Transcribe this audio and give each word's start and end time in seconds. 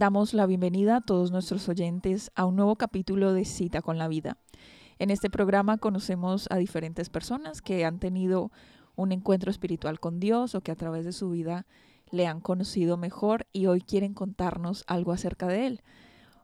Damos 0.00 0.32
la 0.32 0.46
bienvenida 0.46 0.96
a 0.96 1.00
todos 1.02 1.30
nuestros 1.30 1.68
oyentes 1.68 2.32
a 2.34 2.46
un 2.46 2.56
nuevo 2.56 2.76
capítulo 2.76 3.34
de 3.34 3.44
Cita 3.44 3.82
con 3.82 3.98
la 3.98 4.08
Vida. 4.08 4.38
En 4.98 5.10
este 5.10 5.28
programa 5.28 5.76
conocemos 5.76 6.46
a 6.50 6.56
diferentes 6.56 7.10
personas 7.10 7.60
que 7.60 7.84
han 7.84 7.98
tenido 7.98 8.50
un 8.96 9.12
encuentro 9.12 9.50
espiritual 9.50 10.00
con 10.00 10.18
Dios 10.18 10.54
o 10.54 10.62
que 10.62 10.72
a 10.72 10.74
través 10.74 11.04
de 11.04 11.12
su 11.12 11.28
vida 11.28 11.66
le 12.10 12.26
han 12.26 12.40
conocido 12.40 12.96
mejor 12.96 13.46
y 13.52 13.66
hoy 13.66 13.82
quieren 13.82 14.14
contarnos 14.14 14.84
algo 14.86 15.12
acerca 15.12 15.48
de 15.48 15.66
él. 15.66 15.82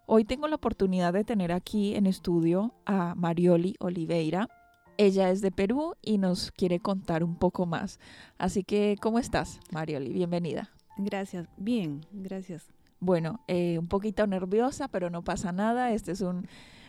Hoy 0.05 0.27
tengo 0.27 0.49
la 0.49 0.57
oportunidad 0.57 1.15
de 1.15 1.25
tener 1.25 1.51
aquí 1.51 1.95
en 1.95 2.05
estudio 2.05 2.75
a 2.85 3.15
Marioli 3.15 3.77
Oliveira. 3.81 4.51
Ella 4.99 5.31
es 5.31 5.41
de 5.41 5.51
Perú 5.51 5.95
y 6.03 6.19
nos 6.19 6.51
quiere 6.51 6.81
contar 6.81 7.25
un 7.25 7.37
poco 7.37 7.65
más. 7.65 8.01
Así 8.37 8.65
que, 8.65 8.97
¿cómo 9.01 9.19
estás, 9.19 9.61
Marioli? 9.73 10.13
Bienvenida. 10.13 10.69
Gracias, 10.99 11.49
bien, 11.57 12.05
gracias. 12.13 12.76
Bueno, 13.07 13.39
eh, 13.47 13.79
un 13.79 13.87
poquito 13.87 14.27
nerviosa, 14.27 14.89
pero 14.89 15.11
no 15.11 15.23
pasa 15.23 15.53
nada. 15.53 15.93
Este 15.93 16.11
es 16.11 16.23
un, 16.23 16.49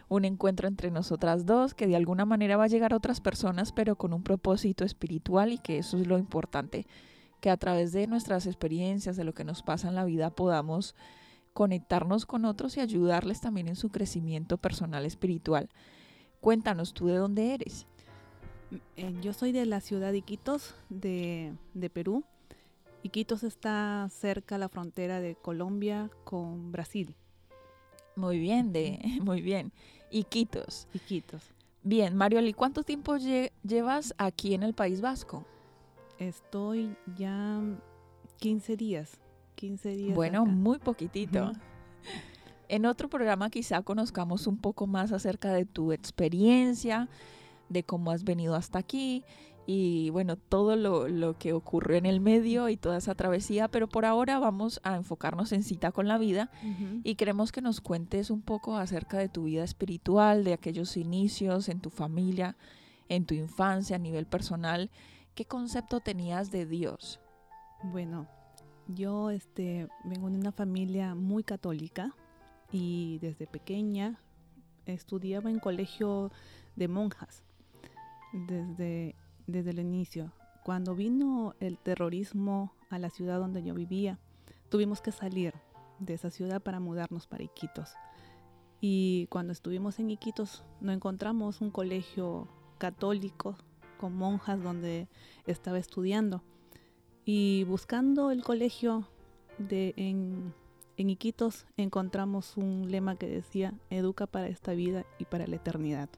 un 0.09 0.25
encuentro 0.25 0.67
entre 0.67 0.89
nosotras 0.89 1.45
dos 1.45 1.75
que 1.75 1.85
de 1.85 1.95
alguna 1.95 2.25
manera 2.25 2.57
va 2.57 2.63
a 2.63 2.69
llegar 2.69 2.91
a 2.91 2.95
otras 2.95 3.21
personas, 3.21 3.71
pero 3.71 3.97
con 3.97 4.13
un 4.13 4.23
propósito 4.23 4.83
espiritual 4.83 5.53
y 5.53 5.59
que 5.59 5.77
eso 5.77 5.95
es 5.95 6.07
lo 6.07 6.17
importante, 6.17 6.87
que 7.39 7.51
a 7.51 7.57
través 7.57 7.91
de 7.91 8.07
nuestras 8.07 8.47
experiencias, 8.47 9.15
de 9.15 9.25
lo 9.25 9.35
que 9.35 9.43
nos 9.43 9.61
pasa 9.61 9.89
en 9.89 9.93
la 9.93 10.05
vida, 10.05 10.31
podamos 10.31 10.95
conectarnos 11.53 12.25
con 12.25 12.45
otros 12.45 12.77
y 12.77 12.79
ayudarles 12.79 13.39
también 13.39 13.67
en 13.67 13.75
su 13.75 13.89
crecimiento 13.89 14.57
personal 14.57 15.05
espiritual. 15.05 15.69
Cuéntanos 16.41 16.95
tú 16.95 17.05
de 17.05 17.17
dónde 17.17 17.53
eres. 17.53 17.85
Eh, 18.95 19.13
yo 19.21 19.33
soy 19.33 19.51
de 19.51 19.67
la 19.67 19.81
ciudad 19.81 20.11
de 20.11 20.17
Iquitos, 20.17 20.73
de, 20.89 21.53
de 21.75 21.91
Perú. 21.91 22.23
Iquitos 23.07 23.43
está 23.43 24.07
cerca 24.09 24.55
a 24.55 24.57
la 24.57 24.67
frontera 24.69 25.21
de 25.21 25.35
Colombia 25.35 26.09
con 26.25 26.71
Brasil. 26.73 27.15
Muy 28.17 28.37
bien, 28.37 28.73
de, 28.73 28.99
muy 29.21 29.41
bien. 29.41 29.71
Iquitos. 30.11 30.87
Iquitos. 30.93 31.51
Bien, 31.83 32.15
Marioli, 32.17 32.51
¿cuánto 32.53 32.83
tiempo 32.83 33.15
lle- 33.15 33.51
llevas 33.63 34.13
aquí 34.17 34.53
en 34.53 34.63
el 34.63 34.73
País 34.73 34.99
Vasco? 34.99 35.45
Estoy 36.19 36.95
ya 37.15 37.61
15 38.39 38.75
días. 38.75 39.17
15 39.55 39.89
días. 39.95 40.15
Bueno, 40.15 40.41
acá. 40.43 40.51
muy 40.51 40.79
poquitito. 40.79 41.51
En 42.69 42.85
otro 42.85 43.07
programa 43.09 43.49
quizá 43.49 43.81
conozcamos 43.81 44.45
un 44.45 44.57
poco 44.57 44.87
más 44.87 45.13
acerca 45.13 45.53
de 45.53 45.63
tu 45.63 45.93
experiencia, 45.93 47.07
de 47.69 47.83
cómo 47.83 48.11
has 48.11 48.25
venido 48.25 48.55
hasta 48.55 48.77
aquí 48.79 49.23
y 49.69 50.09
bueno, 50.11 50.37
todo 50.37 50.77
lo, 50.77 51.09
lo 51.09 51.37
que 51.37 51.51
ocurrió 51.51 51.97
en 51.97 52.05
el 52.05 52.21
medio 52.21 52.69
y 52.69 52.77
toda 52.77 52.97
esa 52.97 53.15
travesía, 53.15 53.67
pero 53.67 53.89
por 53.89 54.05
ahora 54.05 54.39
vamos 54.39 54.79
a 54.83 54.95
enfocarnos 54.95 55.51
en 55.51 55.61
cita 55.61 55.91
con 55.91 56.07
la 56.07 56.17
vida 56.17 56.49
y 57.03 57.15
queremos 57.15 57.51
que 57.51 57.61
nos 57.61 57.81
cuentes 57.81 58.31
un 58.31 58.41
poco 58.41 58.77
acerca 58.77 59.17
de 59.17 59.27
tu 59.27 59.43
vida 59.43 59.65
espiritual, 59.65 60.45
de 60.45 60.53
aquellos 60.53 60.95
inicios 60.95 61.67
en 61.67 61.81
tu 61.81 61.89
familia, 61.89 62.55
en 63.09 63.25
tu 63.25 63.33
infancia, 63.33 63.97
a 63.97 63.99
nivel 63.99 64.25
personal. 64.25 64.89
¿Qué 65.35 65.43
concepto 65.43 65.99
tenías 65.99 66.49
de 66.49 66.65
Dios? 66.65 67.19
Bueno, 67.83 68.25
yo 68.87 69.31
este, 69.31 69.89
vengo 70.05 70.29
de 70.29 70.37
una 70.37 70.53
familia 70.53 71.13
muy 71.13 71.43
católica 71.43 72.15
y 72.71 73.19
desde 73.19 73.47
pequeña 73.47 74.17
estudiaba 74.85 75.49
en 75.49 75.59
colegio 75.59 76.31
de 76.77 76.87
monjas 76.87 77.43
desde, 78.31 79.15
desde 79.47 79.71
el 79.71 79.79
inicio. 79.79 80.31
Cuando 80.63 80.95
vino 80.95 81.55
el 81.59 81.77
terrorismo 81.77 82.73
a 82.89 82.99
la 82.99 83.09
ciudad 83.09 83.39
donde 83.39 83.63
yo 83.63 83.73
vivía, 83.73 84.19
tuvimos 84.69 85.01
que 85.01 85.11
salir 85.11 85.53
de 85.99 86.13
esa 86.13 86.29
ciudad 86.29 86.61
para 86.61 86.79
mudarnos 86.79 87.25
para 87.25 87.43
Iquitos. 87.43 87.93
Y 88.79 89.27
cuando 89.27 89.53
estuvimos 89.53 89.97
en 89.99 90.11
Iquitos 90.11 90.63
no 90.81 90.91
encontramos 90.91 91.61
un 91.61 91.71
colegio 91.71 92.47
católico 92.77 93.55
con 93.97 94.15
monjas 94.15 94.61
donde 94.61 95.07
estaba 95.45 95.79
estudiando. 95.79 96.43
Y 97.25 97.63
buscando 97.63 98.31
el 98.31 98.43
colegio 98.43 99.07
de, 99.57 99.93
en, 99.97 100.53
en 100.97 101.09
Iquitos 101.09 101.65
encontramos 101.77 102.57
un 102.57 102.91
lema 102.91 103.15
que 103.15 103.27
decía, 103.27 103.73
educa 103.89 104.27
para 104.27 104.47
esta 104.47 104.73
vida 104.73 105.05
y 105.17 105.25
para 105.25 105.47
la 105.47 105.55
eternidad. 105.55 106.09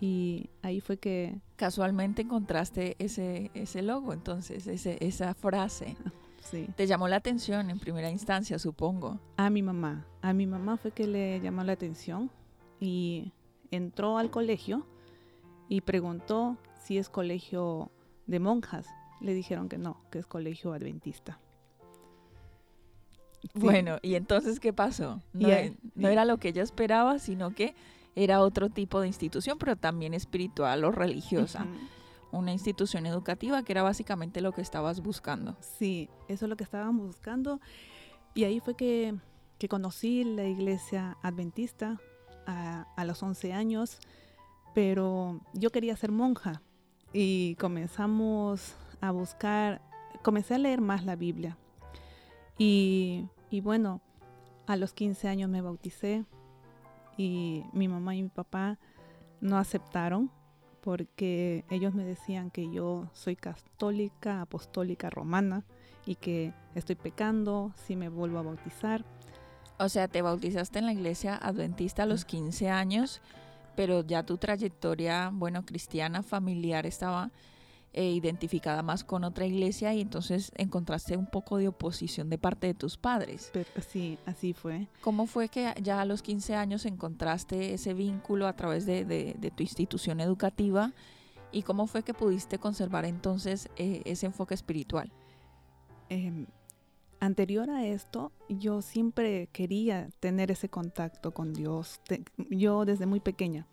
Y 0.00 0.50
ahí 0.62 0.80
fue 0.80 0.96
que, 0.98 1.40
Casualmente 1.56 2.22
encontraste 2.22 2.94
ese, 3.00 3.50
ese 3.54 3.82
logo, 3.82 4.12
entonces, 4.12 4.66
ese, 4.68 4.96
esa 5.04 5.34
frase. 5.34 5.96
sí, 6.50 6.68
Te 6.76 6.86
llamó 6.86 7.08
la 7.08 7.16
atención 7.16 7.68
en 7.70 7.80
primera 7.80 8.10
instancia, 8.10 8.58
supongo. 8.60 9.18
a 9.36 9.50
mi 9.50 9.62
mamá, 9.62 10.06
a 10.22 10.32
mi 10.32 10.46
mamá 10.46 10.76
fue 10.76 10.92
que 10.92 11.06
le 11.08 11.40
llamó 11.40 11.64
la 11.64 11.72
atención 11.72 12.30
y 12.78 13.32
entró 13.72 14.18
al 14.18 14.30
colegio 14.30 14.86
y 15.68 15.80
preguntó 15.80 16.56
si 16.80 16.96
es 16.96 17.08
colegio 17.08 17.90
de 18.26 18.38
monjas. 18.38 18.86
Le 19.20 19.34
dijeron 19.34 19.68
que 19.68 19.78
no, 19.78 20.00
que 20.12 20.20
es 20.20 20.26
colegio 20.26 20.72
adventista. 20.72 21.40
Sí. 23.42 23.48
Bueno, 23.54 23.98
¿y 24.02 24.14
entonces 24.14 24.60
qué 24.60 24.72
pasó? 24.72 25.22
No, 25.32 25.48
e- 25.48 25.76
no 25.94 26.08
era 26.08 26.24
lo 26.24 26.38
que 26.38 26.48
ella 26.48 26.62
esperaba, 26.62 27.18
sino 27.18 27.50
que 27.50 27.74
era 28.14 28.40
otro 28.40 28.68
tipo 28.70 29.00
de 29.00 29.06
institución, 29.06 29.58
pero 29.58 29.76
también 29.76 30.14
espiritual 30.14 30.84
o 30.84 30.90
religiosa. 30.90 31.66
Una 32.30 32.52
institución 32.52 33.06
educativa 33.06 33.62
que 33.62 33.72
era 33.72 33.82
básicamente 33.82 34.40
lo 34.40 34.52
que 34.52 34.60
estabas 34.60 35.00
buscando. 35.00 35.56
Sí, 35.60 36.10
eso 36.28 36.44
es 36.44 36.48
lo 36.48 36.56
que 36.56 36.64
estábamos 36.64 37.06
buscando. 37.06 37.60
Y 38.34 38.44
ahí 38.44 38.60
fue 38.60 38.74
que, 38.74 39.14
que 39.58 39.68
conocí 39.68 40.24
la 40.24 40.44
iglesia 40.44 41.16
adventista 41.22 42.00
a, 42.46 42.86
a 42.96 43.04
los 43.04 43.22
11 43.22 43.52
años, 43.52 43.98
pero 44.74 45.40
yo 45.54 45.70
quería 45.70 45.96
ser 45.96 46.12
monja 46.12 46.62
y 47.12 47.54
comenzamos 47.56 48.74
a 49.00 49.10
buscar, 49.10 49.80
comencé 50.22 50.54
a 50.54 50.58
leer 50.58 50.80
más 50.80 51.04
la 51.04 51.16
Biblia. 51.16 51.56
Y, 52.58 53.26
y 53.50 53.60
bueno, 53.60 54.00
a 54.66 54.76
los 54.76 54.92
15 54.92 55.28
años 55.28 55.48
me 55.48 55.62
bauticé 55.62 56.24
y 57.18 57.64
mi 57.74 57.88
mamá 57.88 58.14
y 58.14 58.22
mi 58.22 58.28
papá 58.30 58.78
no 59.42 59.58
aceptaron 59.58 60.30
porque 60.80 61.66
ellos 61.68 61.92
me 61.92 62.04
decían 62.04 62.50
que 62.50 62.70
yo 62.70 63.10
soy 63.12 63.36
católica, 63.36 64.40
apostólica 64.40 65.10
romana 65.10 65.64
y 66.06 66.14
que 66.14 66.54
estoy 66.74 66.94
pecando 66.94 67.72
si 67.74 67.96
me 67.96 68.08
vuelvo 68.08 68.38
a 68.38 68.42
bautizar. 68.42 69.04
O 69.78 69.88
sea, 69.88 70.08
te 70.08 70.22
bautizaste 70.22 70.78
en 70.78 70.86
la 70.86 70.92
iglesia 70.92 71.36
adventista 71.36 72.04
a 72.04 72.06
los 72.06 72.24
15 72.24 72.70
años, 72.70 73.20
pero 73.76 74.02
ya 74.02 74.22
tu 74.22 74.38
trayectoria, 74.38 75.30
bueno, 75.32 75.64
cristiana, 75.64 76.22
familiar, 76.22 76.86
estaba 76.86 77.30
eh, 77.94 78.10
identificada 78.10 78.82
más 78.82 79.02
con 79.04 79.24
otra 79.24 79.46
iglesia 79.46 79.94
y 79.94 80.00
entonces 80.00 80.52
encontraste 80.56 81.16
un 81.16 81.26
poco 81.26 81.56
de 81.56 81.68
oposición 81.68 82.28
de 82.30 82.38
parte 82.38 82.66
de 82.68 82.74
tus 82.74 82.96
padres. 82.96 83.50
Pero 83.52 83.68
sí, 83.88 84.18
así 84.26 84.52
fue. 84.52 84.88
¿Cómo 85.00 85.26
fue 85.26 85.48
que 85.48 85.72
ya 85.82 86.00
a 86.00 86.04
los 86.04 86.22
15 86.22 86.54
años 86.54 86.84
encontraste 86.86 87.74
ese 87.74 87.94
vínculo 87.94 88.46
a 88.46 88.52
través 88.54 88.86
de, 88.86 89.04
de- 89.04 89.34
de 89.38 89.50
tu 89.50 89.62
institución 89.62 90.20
educativa? 90.20 90.92
¿Y 91.50 91.62
cómo 91.62 91.86
fue 91.86 92.02
que 92.02 92.12
pudiste 92.14 92.58
conservar 92.58 93.04
entonces 93.06 93.68
eh, 93.76 94.02
ese 94.04 94.26
enfoque 94.26 94.54
espiritual? 94.54 95.10
Em, 96.10 96.46
anterior 97.20 97.68
a 97.70 97.86
esto, 97.86 98.32
yo 98.48 98.82
siempre 98.82 99.48
quería 99.52 100.08
tener 100.20 100.50
ese 100.50 100.68
contacto 100.68 101.32
con 101.32 101.52
Dios. 101.54 102.00
Te- 102.06 102.22
yo 102.50 102.84
desde 102.84 103.06
muy 103.06 103.20
pequeña 103.20 103.66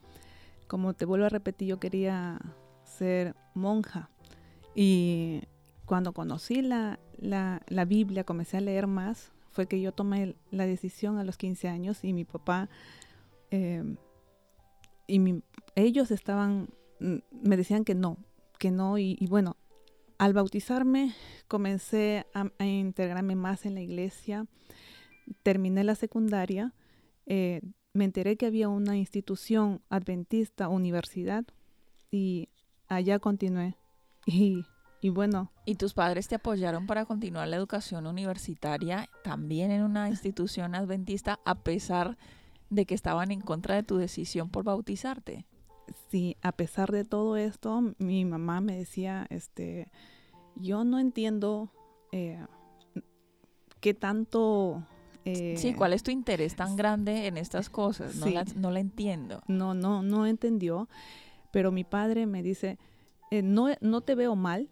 como 0.67 0.93
te 0.95 1.05
vuelvo 1.05 1.25
a 1.27 1.29
repetir, 1.29 1.67
yo 1.67 1.79
quería 1.79 2.39
ser 2.97 3.35
monja. 3.53 4.09
Y 4.73 5.43
cuando 5.85 6.13
conocí 6.13 6.61
la, 6.61 6.99
la, 7.17 7.85
Biblia, 7.85 8.23
comencé 8.23 8.57
a 8.57 8.61
leer 8.61 8.87
más, 8.87 9.31
fue 9.51 9.67
que 9.67 9.79
yo 9.79 9.91
tomé 9.91 10.35
la 10.51 10.65
decisión 10.65 11.17
a 11.17 11.23
los 11.23 11.37
15 11.37 11.67
años 11.69 12.03
y 12.03 12.11
mi 12.13 12.25
papá 12.25 12.69
em, 13.51 13.97
y 15.07 15.43
ellos 15.75 16.11
estaban, 16.11 16.69
mm, 16.99 17.17
me 17.43 17.57
decían 17.57 17.85
que 17.85 17.95
no, 17.95 18.17
que 18.59 18.71
no, 18.71 18.97
y, 18.97 19.17
bueno, 19.29 19.57
al 20.17 20.33
bautizarme 20.33 21.13
comencé 21.47 22.25
a, 22.33 22.65
integrarme 22.65 23.35
más 23.35 23.65
en 23.65 23.75
la 23.75 23.81
iglesia, 23.81 24.47
terminé 25.43 25.83
la 25.83 25.95
secundaria, 25.95 26.73
eh, 27.25 27.61
me 27.93 28.05
enteré 28.05 28.35
que 28.35 28.45
había 28.45 28.69
una 28.69 28.97
institución 28.97 29.81
adventista, 29.89 30.69
universidad, 30.69 31.45
y 32.11 32.49
allá 32.87 33.19
continué. 33.19 33.77
Y, 34.27 34.65
y, 35.01 35.09
bueno. 35.09 35.51
¿Y 35.65 35.75
tus 35.75 35.93
padres 35.93 36.27
te 36.27 36.33
apoyaron 36.33 36.87
para 36.87 37.05
continuar 37.05 37.47
la 37.47 37.57
educación 37.57 38.07
universitaria 38.07 39.07
también 39.23 39.69
en 39.69 39.83
una 39.83 40.09
institución 40.09 40.73
adventista 40.73 41.39
a 41.45 41.53
pesar 41.53 42.17
de 42.71 42.87
que 42.87 42.95
estaban 42.95 43.29
en 43.29 43.41
contra 43.41 43.75
de 43.75 43.83
tu 43.83 43.97
decisión 43.97 44.49
por 44.49 44.63
bautizarte? 44.63 45.45
Sí, 46.09 46.37
a 46.41 46.53
pesar 46.53 46.91
de 46.91 47.05
todo 47.05 47.37
esto, 47.37 47.93
mi 47.99 48.25
mamá 48.25 48.61
me 48.61 48.75
decía, 48.75 49.27
este, 49.29 49.91
yo 50.55 50.83
no 50.83 50.97
entiendo 50.97 51.71
eh, 52.11 52.43
qué 53.79 53.93
tanto 53.93 54.87
eh, 55.25 55.55
sí, 55.57 55.73
¿cuál 55.73 55.93
es 55.93 56.03
tu 56.03 56.11
interés 56.11 56.55
tan 56.55 56.75
grande 56.75 57.25
en 57.25 57.37
estas 57.37 57.69
cosas? 57.69 58.15
No, 58.15 58.27
la, 58.27 58.45
no 58.55 58.69
la 58.69 58.79
entiendo. 58.79 59.41
No, 59.47 59.73
no, 59.73 60.03
no 60.03 60.27
entendió. 60.27 60.87
Pero 61.55 61.71
mi 61.71 61.85
padre 61.85 62.25
me 62.25 62.43
dice, 62.43 62.77
eh, 63.31 63.41
no, 63.41 63.69
no 63.79 64.01
te 64.01 64.13
veo 64.13 64.35
mal, 64.35 64.69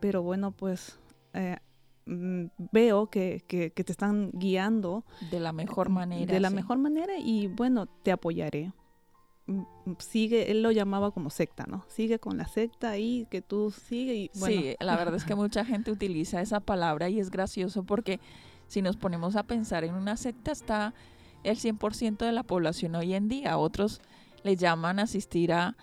pero 0.00 0.22
bueno, 0.22 0.52
pues 0.52 0.98
eh, 1.34 1.58
mm, 2.06 2.46
veo 2.72 3.10
que, 3.10 3.44
que, 3.46 3.68
te 3.68 3.92
están 3.92 4.30
guiando. 4.32 5.04
De 5.30 5.38
la 5.38 5.52
mejor 5.52 5.90
manera. 5.90 6.32
De 6.32 6.40
la 6.40 6.48
mejor 6.48 6.78
manera 6.78 7.18
y 7.18 7.48
bueno, 7.48 7.84
te 7.84 8.10
apoyaré. 8.10 8.72
Mm, 9.48 9.64
sigue, 9.98 10.50
él 10.50 10.62
lo 10.62 10.70
llamaba 10.70 11.10
como 11.10 11.28
secta, 11.28 11.66
¿no? 11.68 11.84
Sigue 11.88 12.18
con 12.18 12.38
la 12.38 12.48
secta 12.48 12.88
ahí, 12.88 13.26
que 13.30 13.42
tú 13.42 13.70
sigue 13.70 14.14
y 14.14 14.30
bueno. 14.38 14.62
Sí, 14.62 14.76
la 14.80 14.96
verdad 14.96 15.14
es 15.14 15.24
que 15.26 15.34
mucha 15.34 15.62
gente 15.66 15.90
utiliza 15.90 16.40
esa 16.40 16.60
palabra 16.60 17.10
y 17.10 17.20
es 17.20 17.30
gracioso 17.30 17.82
porque 17.82 18.18
si 18.66 18.80
nos 18.80 18.96
ponemos 18.96 19.36
a 19.36 19.42
pensar 19.42 19.84
en 19.84 19.94
una 19.94 20.16
secta, 20.16 20.52
está 20.52 20.94
el 21.44 21.58
100% 21.58 22.16
de 22.24 22.32
la 22.32 22.44
población 22.44 22.94
hoy 22.94 23.12
en 23.12 23.28
día. 23.28 23.58
Otros 23.58 24.00
le 24.48 24.56
llaman 24.56 24.98
asistir 24.98 25.52
a, 25.52 25.76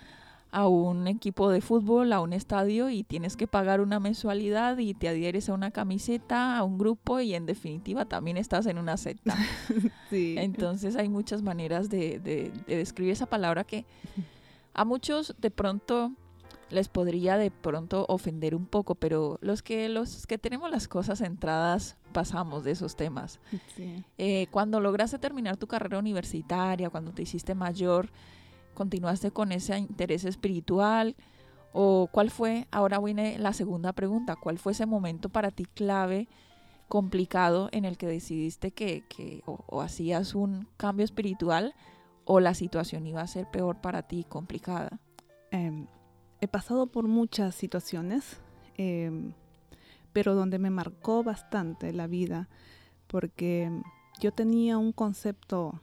a 0.50 0.68
un 0.68 1.08
equipo 1.08 1.52
de 1.52 1.62
fútbol, 1.62 2.12
a 2.14 2.20
un 2.20 2.34
estadio 2.34 2.90
y 2.90 3.04
tienes 3.04 3.38
que 3.38 3.46
pagar 3.46 3.80
una 3.80 4.00
mensualidad 4.00 4.80
y 4.80 4.96
te 4.96 5.08
adhieres 5.08 5.50
a 5.50 5.54
una 5.54 5.70
camiseta, 5.70 6.58
a 6.58 6.64
un 6.64 6.80
grupo 6.80 7.20
y 7.20 7.36
en 7.36 7.46
definitiva 7.46 8.06
también 8.06 8.38
estás 8.38 8.66
en 8.66 8.80
una 8.80 8.98
secta. 8.98 9.38
Entonces 10.12 10.96
hay 10.96 11.10
muchas 11.10 11.44
maneras 11.44 11.90
de, 11.90 12.20
de, 12.20 12.52
de, 12.66 12.78
describir 12.78 13.12
esa 13.12 13.28
palabra 13.28 13.64
que 13.66 13.86
a 14.74 14.84
muchos 14.84 15.36
de 15.38 15.52
pronto 15.52 16.12
les 16.72 16.90
podría 16.90 17.38
de 17.38 17.52
pronto 17.52 18.06
ofender 18.10 18.56
un 18.56 18.66
poco, 18.66 18.96
pero 18.96 19.38
los 19.42 19.62
que 19.62 19.88
los 19.90 20.26
que 20.26 20.40
tenemos 20.40 20.72
las 20.72 20.88
cosas 20.88 21.20
centradas 21.20 21.98
pasamos 22.12 22.64
de 22.64 22.72
esos 22.72 22.96
temas. 22.96 23.40
Eh, 24.18 24.48
cuando 24.52 24.80
lograste 24.80 25.20
terminar 25.20 25.58
tu 25.58 25.68
carrera 25.68 26.00
universitaria, 26.00 26.90
cuando 26.90 27.12
te 27.12 27.22
hiciste 27.24 27.54
mayor, 27.54 28.10
continuaste 28.76 29.32
con 29.32 29.52
ese 29.52 29.78
interés 29.80 30.26
espiritual 30.26 31.16
o 31.74 32.08
cuál 32.12 32.30
fue? 32.30 32.68
Ahora 32.70 33.00
viene 33.00 33.40
la 33.40 33.54
segunda 33.54 33.94
pregunta. 33.94 34.36
¿Cuál 34.36 34.60
fue 34.60 34.74
ese 34.74 34.86
momento 34.86 35.30
para 35.30 35.50
ti 35.50 35.66
clave? 35.66 36.28
complicado 36.88 37.70
en 37.72 37.86
el 37.86 37.98
que 37.98 38.08
decidiste 38.08 38.72
que, 38.72 39.04
que 39.08 39.42
o, 39.46 39.82
hacías 39.82 40.36
un 40.36 40.68
cambio 40.78 41.04
espiritual 41.04 41.74
o 42.26 42.40
la 42.40 42.54
situación 42.54 43.06
iba 43.08 43.22
a 43.22 43.28
ser 43.28 43.50
peor 43.50 43.82
para 43.82 44.04
ti, 44.04 44.26
complicada? 44.28 45.00
Em, 45.52 45.88
he 46.42 46.48
pasado 46.48 46.88
por 46.88 47.08
muchas 47.08 47.56
situaciones, 47.56 48.40
em, 48.78 49.34
pero 50.14 50.36
donde 50.36 50.60
me 50.60 50.70
marcó 50.70 51.24
bastante 51.24 51.94
la 51.94 52.08
vida, 52.08 52.50
porque 53.08 53.72
yo 54.20 54.32
tenía 54.32 54.78
un 54.78 54.92
concepto 54.92 55.82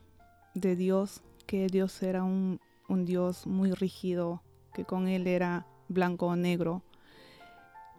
de 0.55 0.75
Dios, 0.77 1.23
que 1.47 1.67
Dios 1.67 2.03
era 2.03 2.25
un, 2.25 2.61
Dios 3.05 3.47
muy 3.47 3.73
rígido, 3.73 4.43
que 4.73 4.85
con 4.85 5.09
Él 5.09 5.27
era 5.27 5.67
blanco 5.89 6.27
o 6.27 6.37
negro. 6.37 6.83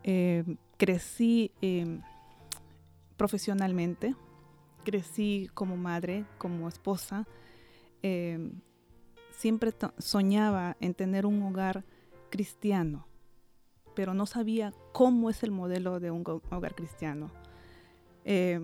Em, 0.03 0.57
crecí 0.77 1.51
em, 1.61 2.01
profesionalmente, 3.17 4.15
crecí 4.83 5.49
como 5.53 5.77
madre, 5.77 6.25
como 6.37 6.67
esposa. 6.67 7.27
siempre 9.31 9.73
soñaba 9.97 10.75
en 10.81 10.93
tener 10.93 11.25
un 11.25 11.41
hogar 11.43 11.85
cristiano, 12.29 13.07
pero 13.95 14.13
no 14.13 14.25
sabía 14.25 14.73
cómo 14.91 15.29
es 15.29 15.43
el 15.43 15.51
modelo 15.51 15.99
de 15.99 16.11
un 16.11 16.23
hogar 16.25 16.75
cristiano. 16.75 17.31
Eh, 18.25 18.59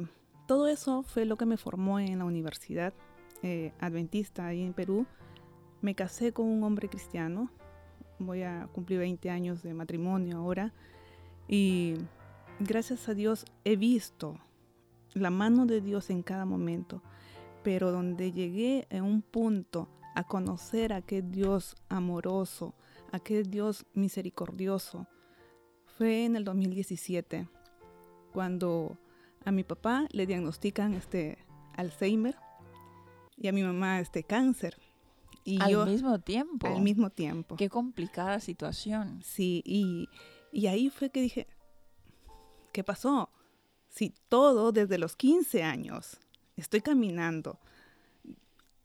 todo 0.48 0.68
eso 0.68 1.04
fue 1.04 1.26
lo 1.26 1.38
que 1.38 1.46
me 1.46 1.58
formó 1.58 2.00
en 2.00 2.18
la 2.18 2.26
universidad 2.26 2.94
eh, 3.44 3.72
adventista 3.80 4.48
ahí 4.48 4.64
en 4.64 4.74
Perú. 4.74 5.06
Me 5.82 5.96
casé 5.96 6.34
con 6.34 6.48
un 6.48 6.64
hombre 6.64 6.90
cristiano, 6.90 7.50
voy 8.20 8.44
a 8.44 8.68
cumplir 8.74 9.00
20 9.00 9.30
años 9.30 9.64
de 9.64 9.74
matrimonio 9.74 10.38
ahora, 10.38 10.74
y 11.48 11.96
gracias 12.60 13.08
a 13.08 13.14
Dios 13.14 13.46
he 13.64 13.76
visto 13.76 14.38
la 15.14 15.30
mano 15.30 15.66
de 15.66 15.82
Dios 15.82 16.10
en 16.10 16.22
cada 16.22 16.46
momento, 16.46 17.02
pero 17.64 17.92
donde 17.92 18.32
llegué 18.32 18.88
en 18.90 19.04
un 19.04 19.22
punto 19.22 19.90
a 20.16 20.24
conocer 20.24 20.92
a 20.92 20.98
aquel 20.98 21.32
Dios 21.32 21.76
amoroso, 21.88 22.74
aquel 23.12 23.50
Dios 23.50 23.86
misericordioso. 23.94 25.08
Fue 25.98 26.26
en 26.26 26.36
el 26.36 26.44
2017 26.44 27.48
cuando 28.34 28.98
a 29.46 29.52
mi 29.52 29.64
papá 29.64 30.08
le 30.12 30.26
diagnostican 30.26 30.94
este 30.94 31.38
Alzheimer 31.76 32.36
y 33.38 33.48
a 33.48 33.54
mi 33.54 33.64
mamá 33.64 34.00
este 34.00 34.24
cáncer. 34.24 34.78
Y 35.44 35.62
al 35.62 35.86
mismo 35.86 36.20
tiempo. 36.20 36.68
Al 36.68 36.82
mismo 36.82 37.10
tiempo. 37.10 37.56
Qué 37.56 37.70
complicada 37.70 38.40
situación. 38.40 39.22
Sí, 39.24 39.64
y, 39.66 40.10
y 40.52 40.68
ahí 40.68 40.90
fue 40.90 41.10
que 41.10 41.22
dije, 41.22 41.48
¿qué 42.72 42.84
pasó? 42.84 43.30
Si 43.88 44.14
todo 44.30 44.72
desde 44.72 44.98
los 44.98 45.16
15 45.16 45.64
años 45.64 46.20
estoy 46.56 46.82
caminando 46.82 47.60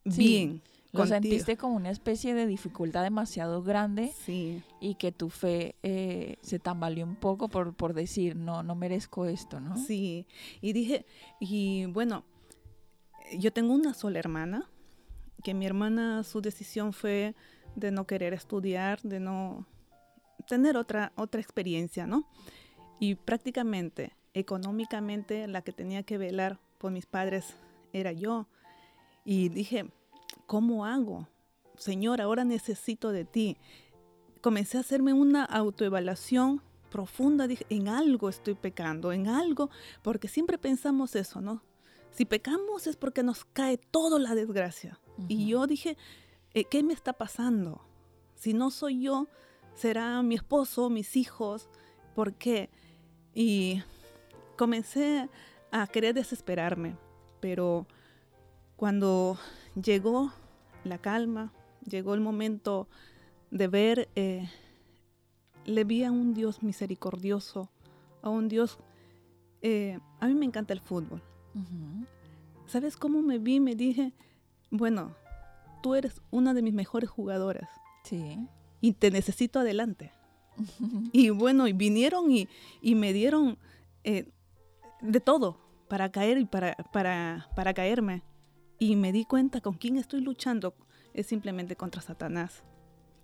bien 0.05 0.63
lo 0.95 1.07
sentiste 1.07 1.57
como 1.57 1.77
una 1.77 1.91
especie 1.91 2.35
de 2.35 2.47
dificultad 2.47 3.03
demasiado 3.03 3.63
grande 3.63 4.13
sí. 4.25 4.63
y 4.81 4.95
que 4.95 5.13
tu 5.13 5.29
fe 5.29 5.75
eh, 5.83 6.37
se 6.43 6.59
tambaleó 6.59 7.05
un 7.05 7.17
poco 7.17 7.49
por, 7.49 7.75
por 7.75 7.95
decir, 7.95 8.37
no, 8.37 8.63
no 8.63 8.75
merezco 8.75 9.27
esto, 9.27 9.61
¿no? 9.61 9.77
Sí, 9.77 10.27
y 10.61 10.73
dije, 10.73 11.05
y 11.41 11.87
bueno, 11.87 12.25
yo 13.37 13.53
tengo 13.53 13.75
una 13.75 13.95
sola 13.95 14.19
hermana, 14.19 14.71
que 15.43 15.55
mi 15.55 15.67
hermana 15.67 16.23
su 16.25 16.41
decisión 16.41 16.93
fue 16.93 17.35
de 17.77 17.91
no 17.91 18.07
querer 18.07 18.33
estudiar, 18.33 19.01
de 19.03 19.21
no 19.21 19.67
tener 20.47 20.77
otra, 20.77 21.13
otra 21.17 21.41
experiencia, 21.41 22.07
¿no? 22.07 22.29
Y 23.01 23.17
prácticamente, 23.17 24.13
económicamente, 24.33 25.47
la 25.49 25.63
que 25.63 25.73
tenía 25.73 26.03
que 26.03 26.19
velar 26.19 26.61
por 26.79 26.93
mis 26.93 27.07
padres 27.07 27.57
era 27.93 28.13
yo. 28.13 28.47
Y 29.25 29.49
dije, 29.49 29.87
¿cómo 30.47 30.87
hago? 30.87 31.29
Señor, 31.77 32.21
ahora 32.21 32.45
necesito 32.45 33.11
de 33.11 33.25
ti. 33.25 33.57
Comencé 34.41 34.77
a 34.77 34.81
hacerme 34.81 35.13
una 35.13 35.45
autoevaluación 35.45 36.63
profunda, 36.91 37.49
dije, 37.49 37.67
en 37.71 37.89
algo 37.89 38.29
estoy 38.29 38.55
pecando, 38.55 39.13
en 39.13 39.27
algo, 39.27 39.71
porque 40.03 40.29
siempre 40.29 40.59
pensamos 40.59 41.17
eso, 41.17 41.41
¿no? 41.41 41.63
Si 42.15 42.25
pecamos 42.25 42.87
es 42.87 42.97
porque 42.97 43.25
nos 43.25 43.45
cae 43.45 43.77
toda 43.77 44.21
la 44.21 44.37
desgracia. 44.37 45.01
Y 45.27 45.49
yo 45.49 45.67
dije, 45.67 45.97
eh, 46.55 46.65
¿qué 46.65 46.85
me 46.85 46.93
está 46.93 47.13
pasando? 47.13 47.81
Si 48.37 48.55
no 48.55 48.71
soy 48.71 49.03
yo, 49.03 49.27
será 49.75 50.23
mi 50.23 50.37
esposo, 50.37 50.91
mis 50.91 51.17
hijos, 51.17 51.69
¿por 52.15 52.35
qué? 52.35 52.71
Y 53.35 53.83
comencé 54.57 55.29
a 55.73 55.89
querer 55.89 56.15
desesperarme, 56.15 56.97
pero 57.41 57.89
cuando 58.77 59.37
llegó 59.75 60.33
la 60.85 60.99
calma, 60.99 61.53
llegó 61.85 62.15
el 62.15 62.21
momento 62.21 62.87
de 63.51 63.67
ver, 63.67 64.09
eh, 64.15 64.49
le 65.65 65.83
vi 65.83 66.05
a 66.05 66.13
un 66.13 66.33
Dios 66.33 66.63
misericordioso, 66.63 67.71
a 68.23 68.31
un 68.31 68.49
Dios... 68.49 68.79
Eh, 69.63 69.99
a 70.21 70.27
mí 70.29 70.35
me 70.35 70.45
encanta 70.45 70.75
el 70.75 70.81
fútbol. 70.81 71.23
¿Sabes 72.67 72.97
cómo 72.97 73.23
me 73.23 73.39
vi? 73.39 73.61
Me 73.61 73.75
dije, 73.75 74.13
bueno, 74.71 75.15
tú 75.83 75.95
eres 75.95 76.21
una 76.31 76.55
de 76.55 76.63
mis 76.63 76.75
mejores 76.75 77.11
jugadoras 77.11 77.69
Sí. 78.05 78.39
Y 78.81 78.93
te 78.93 79.11
necesito 79.11 79.59
adelante. 79.59 80.13
y 81.13 81.31
bueno, 81.31 81.67
y 81.67 81.73
vinieron 81.73 82.31
y, 82.31 82.49
me 82.95 83.13
dieron 83.13 83.59
eh, 84.05 84.31
de 85.01 85.21
todo 85.21 85.59
para 85.89 86.13
caer 86.13 86.39
y 86.39 86.45
para, 86.45 86.75
para, 86.93 87.49
para 87.57 87.75
caerme. 87.75 88.23
Y 88.79 88.97
me 88.97 89.13
di 89.13 89.25
cuenta 89.25 89.61
con 89.61 89.75
quién 89.75 89.97
estoy 89.97 90.21
luchando 90.21 90.75
es 91.15 91.27
simplemente 91.27 91.77
contra 91.77 92.03
Satanás. 92.03 92.63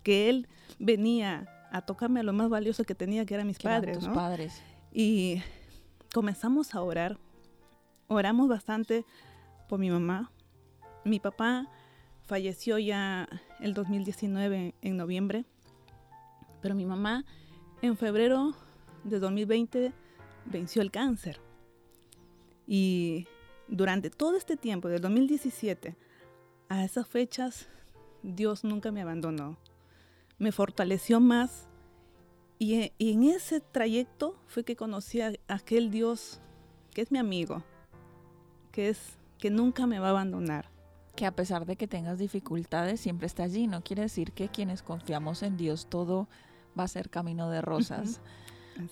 Que 0.03 0.29
él 0.29 0.47
venía 0.79 1.47
a 1.71 1.83
tocarme 1.83 2.21
a 2.21 2.23
lo 2.23 2.33
más 2.33 2.49
valioso 2.49 2.83
que 2.83 2.95
tenía, 2.95 3.25
que 3.25 3.35
eran 3.35 3.47
mis 3.47 3.59
padres. 3.59 3.99
tus 3.99 4.09
padres. 4.09 4.61
Y 4.91 5.41
comenzamos 6.13 6.73
a 6.73 6.81
orar. 6.81 7.19
Oramos 8.13 8.49
bastante 8.49 9.05
por 9.69 9.79
mi 9.79 9.89
mamá. 9.89 10.33
Mi 11.05 11.21
papá 11.21 11.71
falleció 12.23 12.77
ya 12.77 13.29
el 13.61 13.73
2019 13.73 14.75
en 14.81 14.97
noviembre, 14.97 15.45
pero 16.61 16.75
mi 16.75 16.85
mamá 16.85 17.23
en 17.81 17.95
febrero 17.95 18.53
de 19.05 19.17
2020 19.17 19.93
venció 20.43 20.81
el 20.81 20.91
cáncer. 20.91 21.39
Y 22.67 23.29
durante 23.69 24.09
todo 24.09 24.35
este 24.35 24.57
tiempo, 24.57 24.89
del 24.89 24.99
2017 24.99 25.95
a 26.67 26.83
esas 26.83 27.07
fechas, 27.07 27.69
Dios 28.23 28.65
nunca 28.65 28.91
me 28.91 29.03
abandonó. 29.03 29.55
Me 30.37 30.51
fortaleció 30.51 31.21
más. 31.21 31.69
Y, 32.59 32.91
en 32.99 33.23
ese 33.23 33.61
trayecto 33.61 34.35
fue 34.47 34.65
que 34.65 34.75
conocí 34.75 35.21
a 35.21 35.31
aquel 35.47 35.91
Dios 35.91 36.41
que 36.93 37.01
es 37.01 37.09
mi 37.09 37.17
amigo, 37.17 37.63
que 38.71 38.89
es 38.89 39.17
que 39.37 39.49
nunca 39.49 39.87
me 39.87 39.99
va 39.99 40.07
a 40.07 40.11
abandonar. 40.11 40.69
Que 41.15 41.25
a 41.25 41.35
pesar 41.35 41.65
de 41.65 41.75
que 41.75 41.87
tengas 41.87 42.17
dificultades, 42.17 42.99
siempre 42.99 43.27
está 43.27 43.43
allí. 43.43 43.67
No 43.67 43.81
quiere 43.83 44.03
decir 44.03 44.31
que 44.31 44.49
quienes 44.49 44.81
confiamos 44.81 45.43
en 45.43 45.57
Dios 45.57 45.87
todo 45.89 46.27
va 46.79 46.83
a 46.83 46.87
ser 46.87 47.09
camino 47.09 47.49
de 47.49 47.61
rosas. 47.61 48.21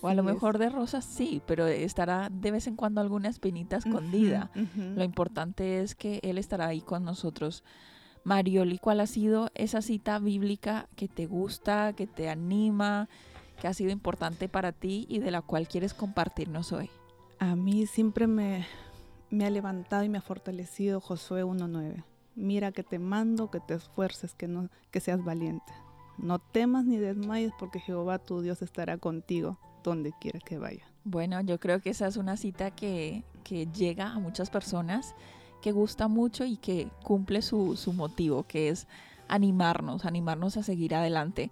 o 0.02 0.08
a 0.10 0.14
lo 0.14 0.24
mejor 0.24 0.58
de 0.58 0.70
rosas 0.70 1.06
sí, 1.06 1.42
pero 1.46 1.66
estará 1.68 2.30
de 2.30 2.52
vez 2.52 2.68
en 2.68 2.76
cuando 2.76 3.00
alguna 3.00 3.30
espinita 3.30 3.78
escondida. 3.78 4.52
Lo 4.76 5.04
importante 5.04 5.82
es 5.82 5.96
que 5.96 6.20
Él 6.24 6.38
estará 6.38 6.68
ahí 6.68 6.82
con 6.82 7.06
nosotros 7.06 7.64
Marioli, 8.24 8.78
¿cuál 8.78 9.00
ha 9.00 9.08
sido 9.08 9.50
esa 9.56 9.82
cita 9.82 10.20
bíblica 10.20 10.88
que 10.96 11.08
te 11.08 11.26
gusta, 11.26 11.94
que 11.94 12.08
te 12.08 12.30
anima, 12.30 13.10
que 13.60 13.68
ha 13.68 13.74
sido 13.74 13.92
importante 13.92 14.50
para 14.50 14.72
ti 14.72 15.06
y 15.10 15.20
de 15.20 15.32
la 15.32 15.42
cual 15.42 15.68
quieres 15.68 15.94
compartirnos 15.94 16.72
hoy? 16.72 16.90
A 17.40 17.56
mí 17.56 17.86
siempre 17.86 18.28
me, 18.28 18.68
me 19.30 19.46
ha 19.46 19.50
levantado 19.50 20.04
y 20.04 20.10
me 20.10 20.18
ha 20.18 20.22
fortalecido 20.22 21.02
Josué 21.02 21.44
1.9. 21.44 22.04
Mira 22.36 22.72
que 22.72 22.84
te 22.84 23.00
mando, 23.00 23.52
que 23.52 23.60
te 23.60 23.74
esfuerces, 23.74 24.34
que, 24.36 24.48
no, 24.48 24.70
que 24.92 25.00
seas 25.00 25.24
valiente. 25.24 25.74
No 26.18 26.40
temas 26.40 26.86
ni 26.86 26.98
desmayes 26.98 27.54
porque 27.60 27.80
Jehová 27.80 28.20
tu 28.20 28.42
Dios 28.42 28.62
estará 28.62 28.98
contigo 28.98 29.58
donde 29.84 30.14
quiera 30.20 30.40
que 30.40 30.58
vaya. 30.58 30.86
Bueno, 31.04 31.40
yo 31.42 31.60
creo 31.60 31.82
que 31.82 31.90
esa 31.90 32.08
es 32.08 32.18
una 32.18 32.38
cita 32.38 32.72
que, 32.72 33.24
que 33.44 33.68
llega 33.68 34.12
a 34.12 34.20
muchas 34.20 34.50
personas 34.50 35.16
que 35.62 35.72
gusta 35.72 36.08
mucho 36.08 36.46
y 36.46 36.58
que 36.58 36.90
cumple 37.04 37.42
su, 37.42 37.78
motivo, 37.94 38.44
que 38.44 38.70
es 38.70 38.88
animarnos, 39.28 40.06
animarnos 40.06 40.58
a 40.58 40.64
seguir 40.64 40.96
adelante. 40.96 41.52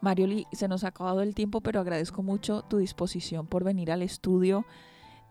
Marioli, 0.00 0.46
se 0.52 0.68
nos 0.68 0.84
ha 0.84 0.88
acabado 0.88 1.22
el 1.22 1.34
tiempo, 1.34 1.60
pero 1.60 1.80
agradezco 1.80 2.22
mucho 2.22 2.62
tu 2.62 2.78
disposición 2.78 3.46
por 3.46 3.64
venir 3.64 3.90
al 3.90 4.02
estudio. 4.02 4.66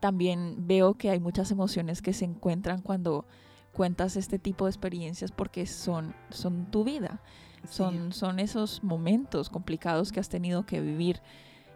También 0.05 0.67
veo 0.67 0.93
que 0.93 1.09
hay 1.09 1.19
muchas 1.19 1.49
emociones 1.49 2.03
que 2.03 2.13
se 2.13 2.25
encuentran 2.25 2.83
cuando 2.83 3.25
cuentas 3.73 4.17
este 4.17 4.37
tipo 4.37 4.65
de 4.65 4.69
experiencias 4.69 5.31
porque 5.31 5.65
son, 5.65 6.13
son 6.29 6.69
tu 6.69 6.83
vida, 6.83 7.23
son, 7.67 8.13
son 8.13 8.37
esos 8.37 8.83
momentos 8.83 9.49
complicados 9.49 10.11
que 10.11 10.19
has 10.19 10.29
tenido 10.29 10.63
que 10.67 10.79
vivir, 10.79 11.23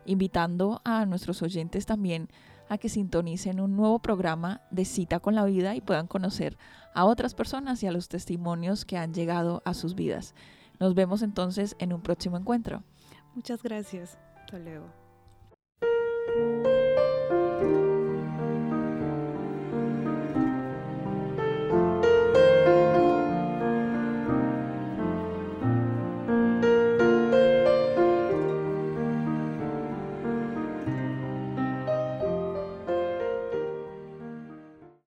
invitando 0.05 0.79
a 0.85 1.07
nuestros 1.07 1.41
oyentes 1.41 1.87
también 1.87 2.29
a 2.69 2.77
que 2.77 2.87
sintonicen 2.87 3.59
un 3.59 3.75
nuevo 3.75 3.97
programa 3.97 4.61
de 4.69 4.85
cita 4.85 5.19
con 5.19 5.33
la 5.33 5.45
vida 5.45 5.75
y 5.75 5.81
puedan 5.81 6.05
conocer 6.05 6.55
a 6.93 7.05
otras 7.05 7.33
personas 7.33 7.81
y 7.81 7.87
a 7.87 7.91
los 7.91 8.09
testimonios 8.09 8.85
que 8.85 8.99
han 8.99 9.11
llegado 9.11 9.63
a 9.65 9.73
sus 9.73 9.95
vidas. 9.95 10.35
Nos 10.79 10.93
vemos 10.93 11.23
entonces 11.23 11.75
en 11.79 11.93
un 11.93 12.01
próximo 12.01 12.37
encuentro. 12.37 12.83
Muchas 13.33 13.63
gracias. 13.63 14.19
Hasta 14.35 14.59
luego. 14.59 14.98